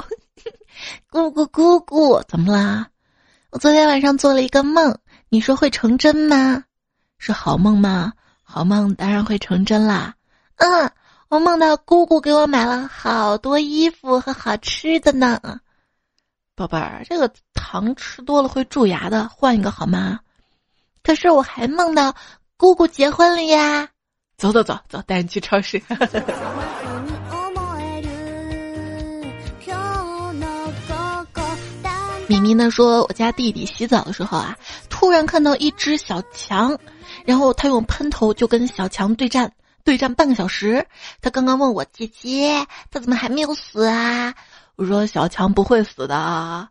[1.09, 2.87] 姑姑姑姑，怎么啦？
[3.51, 4.97] 我昨天晚上做了一个梦，
[5.29, 6.63] 你说会成真吗？
[7.17, 8.13] 是好梦吗？
[8.43, 10.15] 好梦当然会成真啦。
[10.57, 10.89] 嗯。
[11.29, 15.39] 我梦到姑姑给我买了好多衣服和好吃的呢，
[16.55, 20.19] 宝贝儿，这个糖吃多了会蛀牙的，换一个好吗？
[21.01, 22.13] 可是我还梦到
[22.55, 23.89] 姑姑结婚了呀！
[24.43, 25.81] 走走走走，带你去超市。
[32.27, 34.57] 米米呢说，我家弟弟洗澡的时候啊，
[34.89, 36.77] 突然看到一只小强，
[37.23, 39.49] 然后他用喷头就跟小强对战。
[39.85, 40.85] 对战半个小时，
[41.21, 44.33] 他刚刚问我姐姐，他怎么还没有死啊？
[44.75, 46.67] 我说小强不会死的。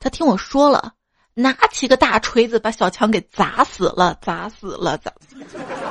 [0.00, 0.94] 他听我说了，
[1.40, 5.12] 拿起个大锤子把小强给砸死了，砸死了，砸！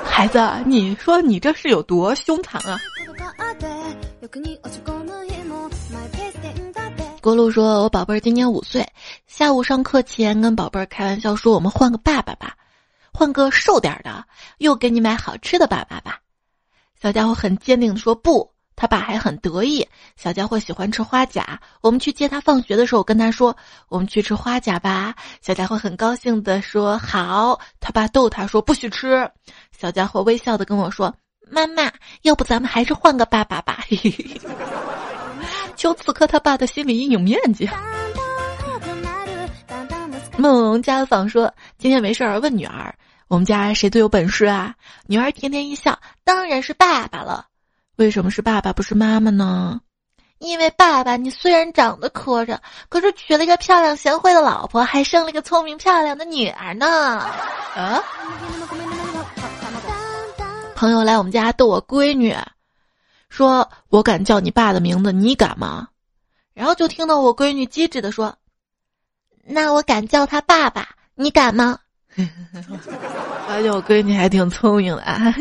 [0.04, 2.78] 孩子，你说你这是有多凶残啊？
[7.22, 8.86] 郭璐说：“我宝贝儿今年五岁，
[9.26, 12.58] 下午上课前跟宝贝儿开玩笑说，我们换个爸爸吧，
[13.14, 14.26] 换个瘦点的，
[14.58, 16.20] 又给你买好吃的爸爸吧。”
[17.02, 19.86] 小家伙很坚定的说：“不，他爸还很得意。
[20.16, 23.58] 小家伙喜欢吃花甲，我们去接他放学的时候，跟他说
[23.90, 29.30] ：‘我们去吃花甲吧。’小家伙很高兴的说：‘好。’他爸逗他说：‘不许吃。’
[29.78, 31.14] 小家伙微笑的跟我说
[31.50, 33.84] ：‘妈妈，要不咱们还是换个爸爸吧。
[35.76, 37.68] ’求此刻他爸的心理阴影面积。
[40.38, 42.94] 梦龙家访说：今天没事儿，问女儿。”
[43.28, 44.74] 我们家谁最有本事啊？
[45.06, 47.48] 女儿甜甜一笑，当然是爸爸了。
[47.98, 49.82] 为什么是爸爸不是妈妈呢？
[50.38, 52.56] 因为爸爸，你虽然长得磕碜，
[52.90, 56.88] 可是娶了一个漂亮贤惠的老婆，还生了一个聪明漂亮的女儿呢。
[57.76, 58.04] 啊！
[60.76, 62.36] 朋友来我们家逗我闺女，
[63.30, 65.88] 说我敢叫你爸的名字，你敢吗？
[66.54, 68.38] 然后就听到我闺女机智的说
[69.44, 71.80] ：“那我敢叫他爸爸，你敢吗？”
[73.48, 75.34] 发现我闺女还挺聪明的啊！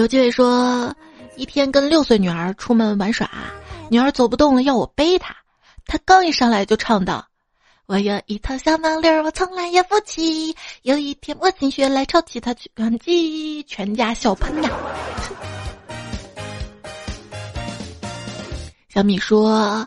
[0.00, 0.94] 刘继伟说，
[1.36, 3.30] 一天跟六岁女儿出门玩耍，
[3.90, 5.36] 女儿走不动了，要我背她。
[5.84, 7.26] 她刚一上来就唱道
[7.84, 10.56] ：“我有一套小毛驴，我从来也不骑。
[10.80, 14.70] 有一天我心血来潮，骑它去赶集，全家笑喷呀！”
[18.88, 19.86] 小米说：“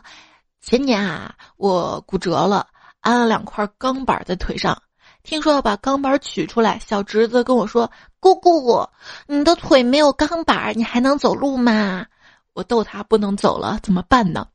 [0.62, 2.68] 前年啊，我骨折了，
[3.00, 4.80] 安了两块钢板在腿上。
[5.24, 7.90] 听说要把钢板取出来，小侄子跟我说
[8.32, 8.88] ：‘姑姑，
[9.26, 12.06] 你的腿没有钢板，你还能走路吗？’
[12.54, 14.48] 我逗他不能走了，怎么办呢？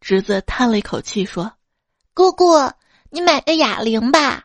[0.00, 1.52] 侄子叹了一口气说
[2.12, 2.44] ：‘姑姑，
[3.08, 4.44] 你买个哑铃吧。’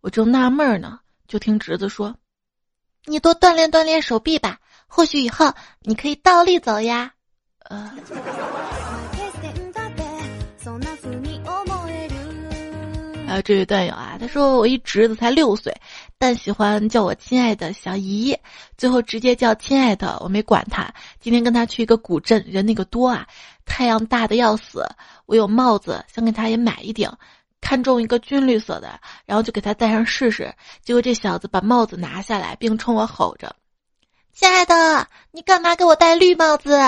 [0.00, 2.16] 我正纳闷呢，就听侄子说
[3.04, 7.12] ：‘你多锻炼锻炼手臂吧，或许以后你可以倒立走呀。”
[7.68, 7.92] 呃。
[13.26, 15.74] 还有这位段友啊，他说我一侄子才六岁，
[16.24, 18.34] 但喜欢叫我亲爱的小姨，
[18.78, 20.90] 最后直接叫亲爱的，我没管他。
[21.20, 23.26] 今天跟他去一个古镇，人那个多啊，
[23.66, 24.82] 太阳大的要死。
[25.26, 27.12] 我有帽子，想给他也买一顶，
[27.60, 30.50] 看中一个军绿色的，然后就给他戴上试试。
[30.82, 33.54] 结果这小子把帽子拿下来，并冲我吼着
[34.32, 36.80] ：“亲爱的，你干嘛给我戴绿帽子？”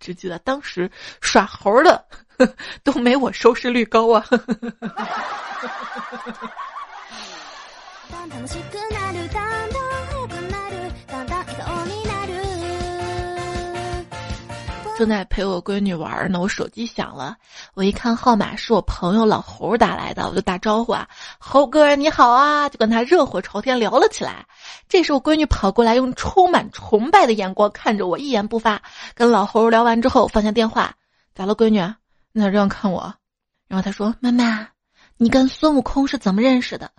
[0.00, 0.90] 只记得当时
[1.20, 2.06] 耍猴的。
[2.82, 4.24] 都没我收视率高啊！
[14.96, 17.36] 正在陪我闺女玩呢，我手机响了，
[17.74, 21.06] 我一看号码是我朋友老猴打来的，我就打招呼啊，
[21.38, 24.44] 猴哥你好啊，就跟他热火朝天聊了起来。
[24.88, 28.82] 这时我闺女跑过来，用充满崇拜的眼光看着我，一言不发。
[29.14, 30.92] 跟老猴聊完之后，放下电话，
[31.32, 31.78] 咋了，闺女？
[32.32, 33.14] 那这样看我，
[33.68, 34.66] 然后他说：“妈妈，
[35.16, 36.90] 你跟孙悟空是怎么认识的？”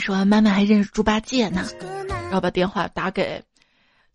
[0.00, 1.64] 说，妈妈还认识猪八戒呢，
[2.08, 3.40] 然后把电话打给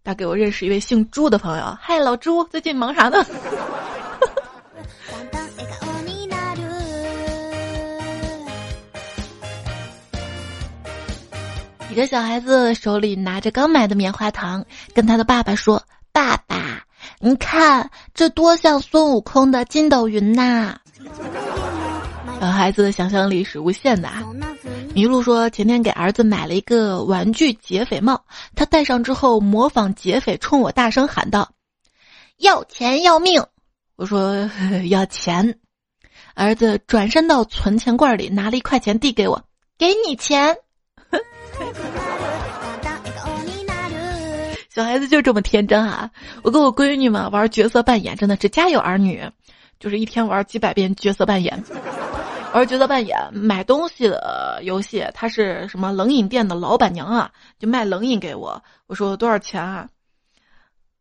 [0.03, 1.77] 打给我认识一位姓朱的朋友。
[1.79, 3.23] 嗨，老朱，最近忙啥呢？
[11.91, 16.83] 一个小孩子手里拿着刚买的棉花糖，跟他的爸爸说：“爸爸，
[17.19, 20.77] 你看这多像孙悟空的筋斗云呐！”
[22.41, 24.09] 小孩子的想象力是无限的。
[24.95, 28.23] 麋鹿说：“前天给儿子买了一个玩具劫匪帽，
[28.55, 31.51] 他戴上之后模仿劫匪，冲我大声喊道
[32.39, 33.43] ：‘要钱要命！’
[33.97, 34.49] 我说
[34.89, 35.59] 要钱。
[36.33, 39.43] 儿子转身到存钱罐里拿了一块钱递给我，
[39.77, 40.55] 给你钱。
[44.73, 46.09] ”小孩子就这么天真啊！
[46.41, 49.29] 我跟我闺女嘛玩角色扮演，真的是家有儿女，
[49.77, 51.61] 就是一天玩几百遍角色扮演。
[52.55, 58.63] 玩角色扮演买东西的游戏，他是什么冷饮店的老板娘啊，就卖冷饮给我。
[58.87, 59.89] 我说多少钱啊？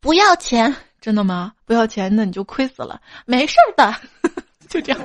[0.01, 1.53] 不要钱，真的吗？
[1.65, 3.01] 不要钱，那你就亏死了。
[3.25, 3.95] 没事儿的，
[4.69, 5.01] 就这样。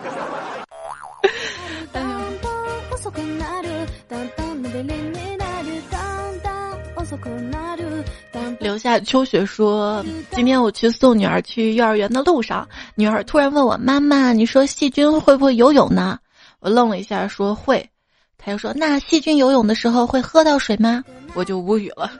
[8.59, 16.17] 留下秋雪说：“今天我去送女儿去幼儿园的路上，女儿突然问我妈妈，你说细菌会不会游泳呢？”
[16.59, 17.89] 我愣了一下，说会。
[18.37, 21.03] 他又说：“那细菌游泳的时候会喝到水吗？”
[21.35, 22.11] 我就无语了。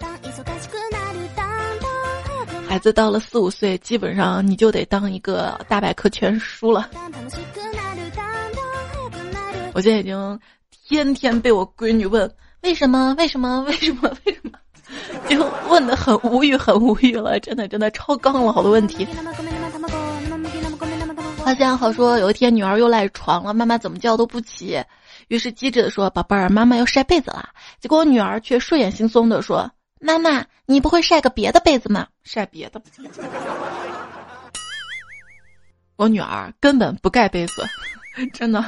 [2.68, 6.90] 孩子到了四五岁，基本上你就得当一个大百科全书了。
[9.74, 10.40] 我现在已经
[10.88, 12.30] 天天被我闺女问
[12.64, 14.52] 为什么为什么为什么为什么。
[15.30, 19.08] 就 问的很无语，很无语了，真的真的超纲了，好多问题。
[21.50, 24.80] 花香好说，有一天女儿又赖床了，妈妈怎么叫都不起，
[25.30, 27.50] 于是机智的说：“宝贝儿，妈妈要晒被子啦。”
[27.82, 32.06] 结果我女儿却睡眼惺忪的说：“妈妈，你不会晒个别的被子吗？
[32.24, 32.80] 晒别的。
[35.98, 37.68] ”我女儿根本不盖被子，
[38.32, 38.64] 真的。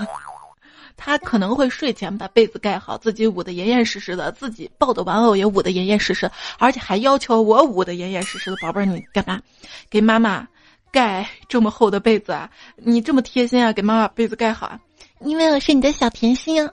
[0.97, 8.57] 她可能会睡前把被子盖好，自己捂得严严实实的，自己抱的玩偶也捂得严严实实，而且还要求我捂得严严实实的。
[8.59, 9.39] 宝贝儿，你干嘛？
[9.87, 10.47] 给妈妈
[10.91, 12.49] 盖这么厚的被子啊？
[12.75, 13.71] 你这么贴心啊？
[13.71, 14.80] 给妈妈被子盖好啊？
[15.21, 16.69] 因为我是你的小甜心。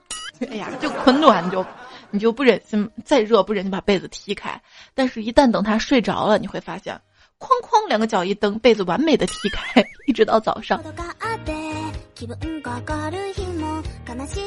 [0.49, 1.65] 哎呀，就很暖，你就
[2.11, 4.61] 你就不忍心再热不忍心把被子踢开，
[4.93, 6.99] 但是一旦等他睡着了，你会发现，
[7.39, 10.81] 哐哐两个脚一蹬，被子完美的踢开， 一直到早上。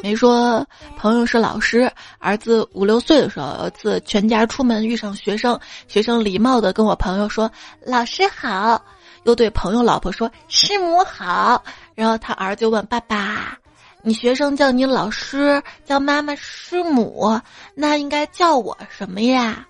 [0.02, 7.50] 没说朋友是老师，儿子五六岁的时候，有次全家出门遇上学生，学生礼貌的跟我朋友说
[7.84, 8.82] “老师好”，
[9.24, 11.62] 又对朋友老婆说“师母好”，
[11.94, 13.58] 然后他儿子就问爸爸
[14.02, 17.40] ：“你学生叫你老师，叫妈妈师母，
[17.74, 19.66] 那应该叫我什么呀？”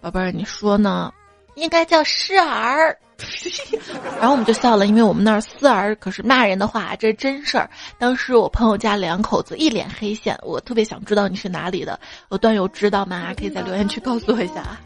[0.00, 1.12] 宝贝儿，你说呢？
[1.56, 2.96] 应该叫师儿。
[4.20, 7.68] 然后我们就笑了，因为我们那儿四儿可是骂人的话，这是真事儿。
[7.98, 11.98] 当时我朋友家两口子一脸黑线，我特别想知道你是哪里的，
[12.30, 13.32] 有段友知道吗？
[13.34, 14.80] 可以在留言区告诉我一下啊。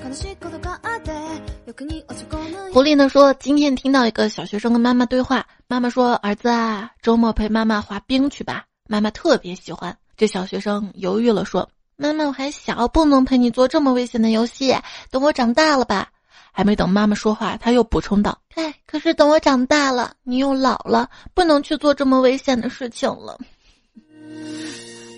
[2.73, 9.97] 狐狸呢说，今天听到一个小学生跟妈妈对话，妈妈说：“儿子啊，周末陪妈妈滑冰去吧。”妈妈特别喜欢。
[10.17, 11.69] 这小学生犹豫了，说
[11.99, 14.73] ：“妈妈，我还小，不能陪你做这么危险的游戏，
[15.11, 16.07] 等我长大了吧。”
[16.53, 23.39] 还没等妈妈说话，他又补充道：“哎，可是等我长大了，你又老了，不能去做这么危险的事情了。”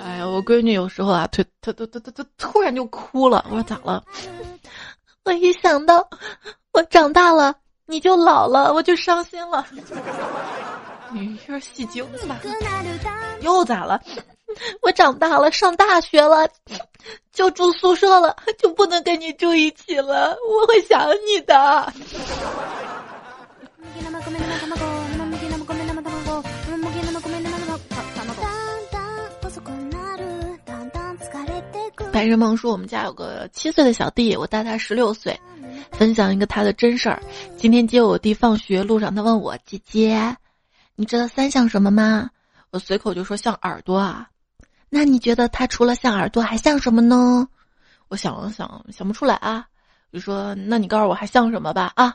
[0.01, 3.45] 哎呀，我闺女有时候啊，突突突突突突突然就哭了。
[3.49, 4.03] 我说咋了？
[5.25, 6.09] 我一想到
[6.73, 7.55] 我长大了，
[7.87, 9.65] 你就老了，我就伤心了。
[11.15, 12.41] 你有点戏精吧？
[13.43, 14.01] 又咋了？
[14.83, 16.49] 我长大了，上大学了，
[17.33, 20.37] 就住宿舍了，就不能跟你住一起了。
[20.49, 21.93] 我会想你的。
[32.13, 35.39] 白日梦说：“我们家有个七岁的小弟，我大他十六岁。
[35.93, 37.23] 分享一个他的真事儿。
[37.57, 40.37] 今天接我弟放学路上，他问我：‘姐姐，
[40.95, 42.29] 你知道三像什么吗？’
[42.71, 44.29] 我随口就说：‘像耳朵啊。’
[44.95, 47.49] 那你觉得它除了像耳朵还像什么呢？
[48.09, 49.67] 我想了想，想不出来啊。
[50.13, 52.15] 就说：‘那你告诉我还像什么吧？’啊，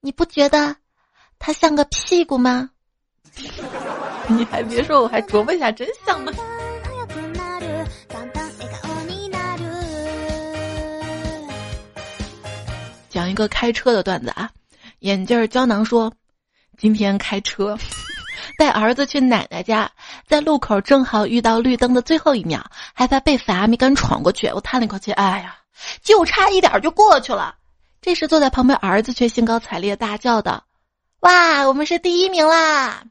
[0.00, 0.76] 你不觉得
[1.38, 2.68] 它像个屁股吗？
[4.28, 6.30] 你还别说，我还琢磨一下，真像呢。”
[13.08, 14.50] 讲一个开车的段子啊，
[14.98, 16.12] 眼镜胶囊说，
[16.76, 17.78] 今天开车
[18.56, 19.90] 带儿子去奶奶家，
[20.26, 24.48] 在路口正好遇到绿灯的最后一秒，害怕被罚没敢闯过去。
[24.48, 25.56] 我叹了一口气，哎呀，
[26.02, 27.56] 就差一点就过去了。
[28.00, 30.62] 这时坐在旁边儿子却兴高采烈大叫道
[31.20, 33.02] ：“哇，我们是第一名啦！”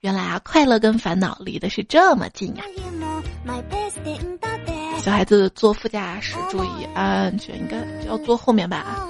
[0.00, 2.64] 原来啊，快乐跟烦恼离的是这么近呀。
[4.98, 7.76] 小孩子坐副驾驶注意安全，应该
[8.06, 9.06] 要坐后面吧。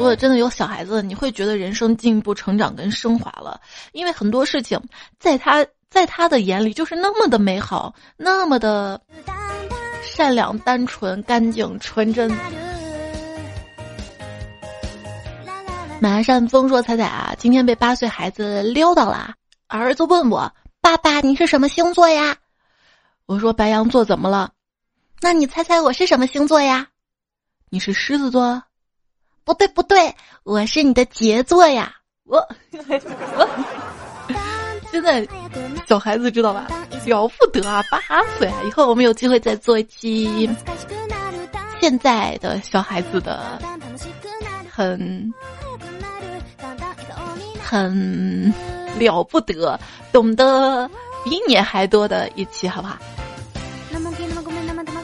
[0.00, 3.60] 如果真的有小孩子，你会觉得人生进一步、成长跟升华了，
[3.92, 4.80] 因为很多事情
[5.18, 8.98] 在他在他的眼里就是那么的美好，那么的
[10.02, 12.34] 善良、单纯、干净、纯真。
[16.00, 19.34] 马善风说：“彩彩啊，今天被八岁孩子撩到了，
[19.66, 22.34] 儿子问我：爸爸，你是什么星座呀？
[23.26, 24.50] 我说白羊座，怎么了？
[25.20, 26.88] 那你猜猜我是什么星座呀？
[27.68, 28.62] 你是狮子座。”
[29.44, 30.14] 不对不对，
[30.44, 31.92] 我是你的杰作呀！
[32.24, 33.46] 我我
[34.92, 35.26] 现在
[35.86, 36.66] 小孩子知道吧？
[37.06, 38.00] 了不得啊，八
[38.38, 38.62] 岁啊！
[38.66, 40.48] 以后我们有机会再做一期
[41.80, 43.58] 现在的小孩子的
[44.70, 45.32] 很
[47.62, 48.54] 很
[48.98, 49.78] 了不得，
[50.12, 50.88] 懂得
[51.24, 52.96] 比你还多的一期，好不好？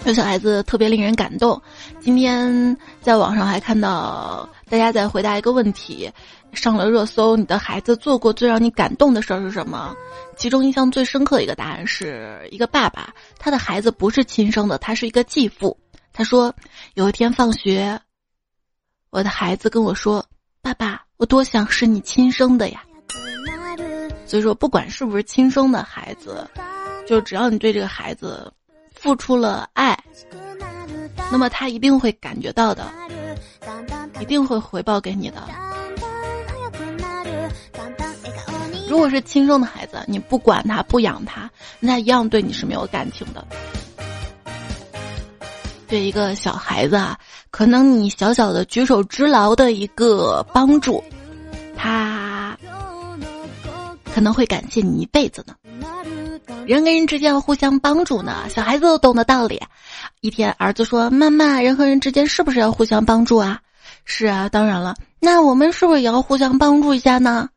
[0.05, 1.61] 有小孩子特别令人感动。
[2.01, 2.77] 今天
[3.07, 6.11] 在网上还看到大家在回答一个问题，
[6.53, 7.37] 上了热搜。
[7.37, 9.95] 你的孩子做过最让你感动的事儿是什么？
[10.37, 15.79] 其中印象最深刻的一个答案是一个爸爸，他的孩子不是亲生的，他是一个继父。
[16.13, 16.53] 他说
[16.95, 17.97] 有一天放学，
[19.11, 20.27] 我的孩子跟我说
[20.61, 22.83] ：“爸爸，我多想是你亲生的呀。”
[24.27, 26.45] 所以说，不管是不是亲生的孩子，
[27.07, 28.53] 就只要你对这个孩子。
[28.99, 29.97] 付出了爱，
[31.31, 32.91] 那么他一定会感觉到的，
[34.21, 35.43] 一定会回报给你的。
[38.89, 41.51] 如果是亲生的孩子，你不管他不养他，
[41.81, 43.45] 那一样对你是没有感情的。
[45.89, 47.19] 对一个小孩子啊，
[47.51, 51.03] 可能你小小的举手之劳的一个帮助，
[51.77, 52.57] 他
[54.15, 55.55] 可能会感谢你一辈子呢。
[56.67, 59.61] 人跟人之间要互相帮助呢，小孩子都懂得道理。
[60.21, 63.61] 一天，儿子说：“妈妈，人和人之间是不是要互相帮助啊
[64.05, 64.97] ？”“是啊，当然了。
[65.21, 67.49] ”“那我们是不是也要互相帮助一下呢？”“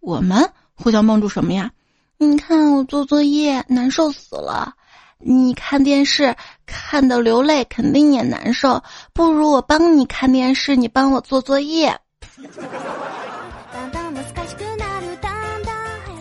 [0.00, 1.70] 我们互相帮助什么呀
[2.18, 4.74] ？”“你看我做作业难受死了，
[5.18, 6.34] 你看电视
[6.66, 8.82] 看的流泪，肯定也难受。
[9.12, 11.98] 不如我帮你看电视，你帮我做作业。”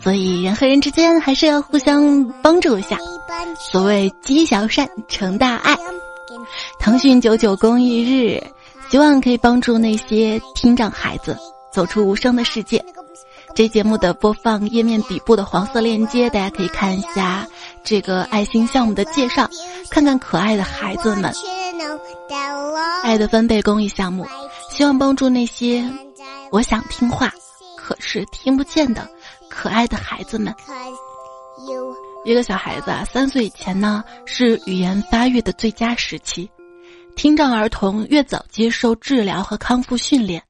[0.08, 2.98] 所以人和人之间还是要互相帮助一下。
[3.60, 5.76] 所谓积小善成大爱。
[6.80, 8.42] 腾讯九九公益日，
[8.90, 11.38] 希望可以帮助那些听障孩子
[11.74, 12.82] 走出无声的世界。
[13.54, 17.46] 这节目的播放页面底部的黄色链接，大家可以看一下
[17.84, 19.50] 这个爱心项目的介绍，
[19.90, 21.34] 看看可爱的孩子们。
[23.04, 24.26] 爱的分贝公益项目，
[24.72, 25.84] 希望帮助那些
[26.50, 27.30] 我想听话，
[27.76, 29.06] 可是听不见的。
[29.58, 30.54] 可爱的孩子们，
[32.24, 36.48] 一个小孩子啊，三岁以前呢是语言发育的最佳时期，
[37.16, 40.44] 听障儿童越早接受治疗和康复训练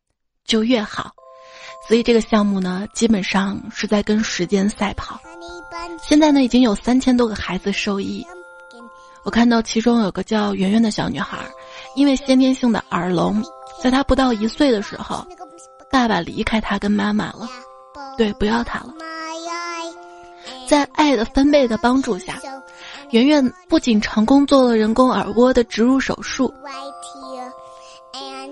[0.44, 1.12] 就越好，
[1.88, 5.18] 所以这个项目呢基本上是在跟时间赛跑。
[6.04, 8.28] 现在呢已经有三千多个孩子受益，
[9.24, 11.40] 我看到其中有个叫圆圆的小女孩，
[11.96, 13.42] 因为先天性的耳聋，
[13.82, 15.26] 在她不到一岁的时候，
[15.90, 17.48] 爸爸离开她跟妈妈了，
[18.18, 18.94] 对，不要他了。
[20.68, 22.40] 在爱的分贝的帮助下，
[23.12, 26.54] 圆圆不仅成功做了人工耳蜗的植入手术，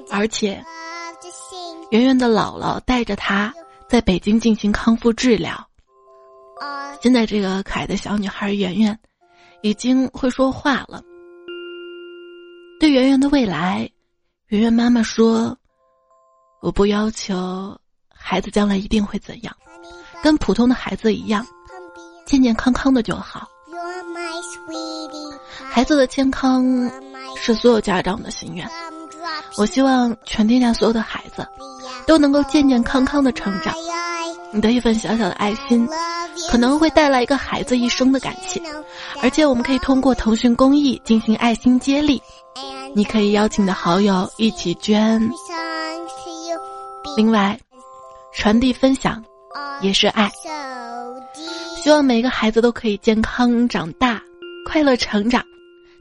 [0.09, 0.63] 而且
[1.89, 3.53] 圆圆的姥姥带着她
[3.89, 5.53] 在北京进行康复治疗。
[7.01, 8.97] 现在这个可爱的小女孩圆圆
[9.61, 11.01] 已经会说话了。
[12.79, 13.89] 对圆圆的未来，
[14.47, 15.57] 圆圆妈妈说
[16.61, 17.77] ：“我不要求
[18.27, 19.55] 孩子将来一定会怎样，
[20.23, 21.45] 跟普通的孩子一样。”
[22.25, 23.47] 健健康康的就好。
[25.69, 26.65] 孩子的健康
[27.37, 28.67] 是所有家长的心愿。
[29.57, 31.47] 我希望全天下所有的孩子
[32.07, 33.71] 都能够健健康康的成长。
[34.51, 35.87] 你的一份小小的爱心，
[36.49, 38.59] 可能会带来一个孩子一生的感谢。
[39.21, 42.19] 而且我们可以通过腾讯公益进行爱心接力。
[42.95, 45.21] 你可以邀请的好友一起捐。
[47.15, 47.57] 另外，
[48.35, 49.23] 传递分享
[49.81, 50.31] 也是爱。
[51.81, 54.21] 希望每个孩子都可以健康长大，
[54.65, 55.43] 快乐成长。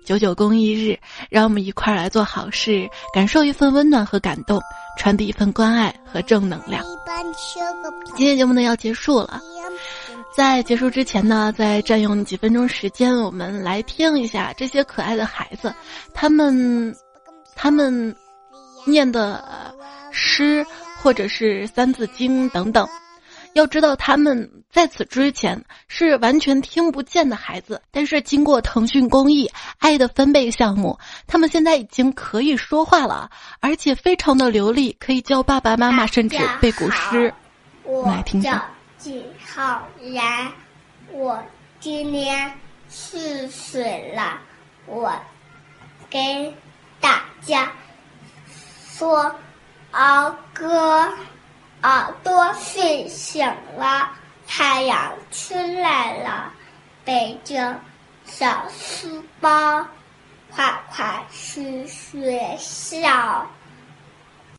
[0.05, 0.99] 九九公益日，
[1.30, 4.61] 让我们一块儿来做好事，感受一份温暖和感动，
[4.99, 6.85] 传递一份关爱和正能量。
[8.14, 9.41] 今天节目呢要结束了，
[10.37, 15.74] 在结束之前呢，再占用几分钟时间，我们来听一下这些可爱的孩子，
[16.12, 16.95] 他们，
[17.57, 18.14] 他们
[18.85, 19.74] 念的
[20.12, 20.66] 诗，
[21.05, 22.88] 或者是《三字经》等等。
[23.52, 29.48] 要知道，他们在此之前是完全听不见的孩子，但是经过腾讯公益
[29.78, 33.30] “爱的分贝”项目，他们现在已经可以说话了，
[33.61, 37.32] 而且非常的流利，可以教爸爸妈妈，甚至背古诗。
[37.82, 38.59] 我来听叫
[38.96, 40.50] 季浩然，
[41.12, 41.38] 我
[41.80, 42.50] 今年
[42.88, 44.40] 四岁了，
[44.86, 45.12] 我
[46.09, 46.18] 给
[46.98, 47.70] 大家
[48.90, 49.32] 说
[49.95, 51.09] 儿歌。
[51.82, 54.11] 耳朵睡醒了，
[54.47, 56.51] 太阳出来了，
[57.05, 57.78] 背着
[58.24, 59.86] 小书包，
[60.51, 63.47] 快快去学校。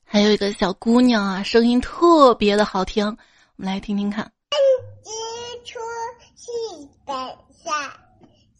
[0.05, 4.31] 还有一个小姑娘啊，声音特别的好听，我们来听听看。
[5.03, 5.09] 日
[5.65, 5.79] 出
[6.35, 6.51] 西
[7.07, 7.11] 北
[7.63, 7.89] 山，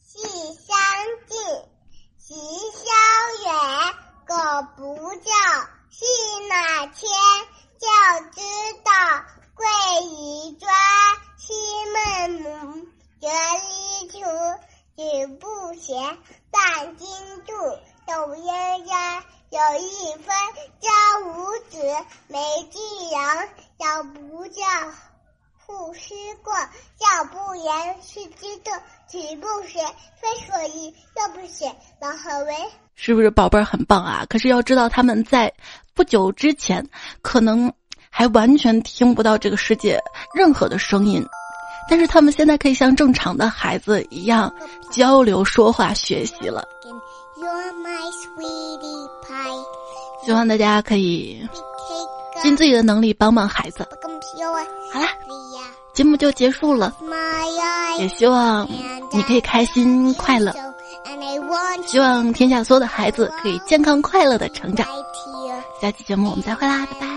[0.03, 0.76] 西厢
[1.28, 1.38] 近，
[2.17, 2.34] 习
[2.71, 2.89] 宵
[3.45, 3.93] 远，
[4.26, 5.30] 狗不叫，
[5.91, 6.03] 西
[6.49, 7.07] 马迁。
[7.86, 8.41] 要知
[8.84, 8.91] 道，
[9.53, 9.65] 贵
[10.05, 10.73] 以专，
[11.38, 11.53] 西
[11.93, 12.88] 门母，
[13.21, 14.57] 折衣橱，
[14.95, 16.17] 子不贤，
[16.49, 17.07] 但经
[17.45, 17.53] 注，
[18.07, 20.36] 有渊渊，有一分，
[20.80, 20.89] 教
[21.28, 21.78] 五子，
[22.28, 22.39] 没
[22.71, 22.80] 记
[23.11, 24.63] 人，要不教，
[25.67, 28.71] 不思过，要不言，是知道，
[29.05, 29.80] 子不学，
[30.15, 32.55] 非所宜，又不写，老何为？
[33.32, 34.26] 宝贝儿很棒啊？
[34.30, 35.51] 可是要知道，他们在
[35.93, 36.86] 不久之前
[37.21, 37.71] 可能
[38.09, 39.99] 还完全听不到这个世界
[40.34, 41.26] 任何的声音，
[41.89, 44.53] 但是他们现在可以像正常的孩子一样
[44.91, 46.67] 交流、说话、学习了。
[50.26, 51.47] 希望大家可以
[52.41, 53.88] 尽自己的能力帮帮孩子。
[54.91, 55.07] 好啦，
[55.93, 56.95] 节目就结束了，
[57.99, 58.67] 也希望
[59.11, 60.53] 你可以开心快乐。
[61.88, 64.88] 希望天下所有的孩子可以健康快乐的成长。
[65.82, 67.08] 下期节目我们再会啦，拜拜。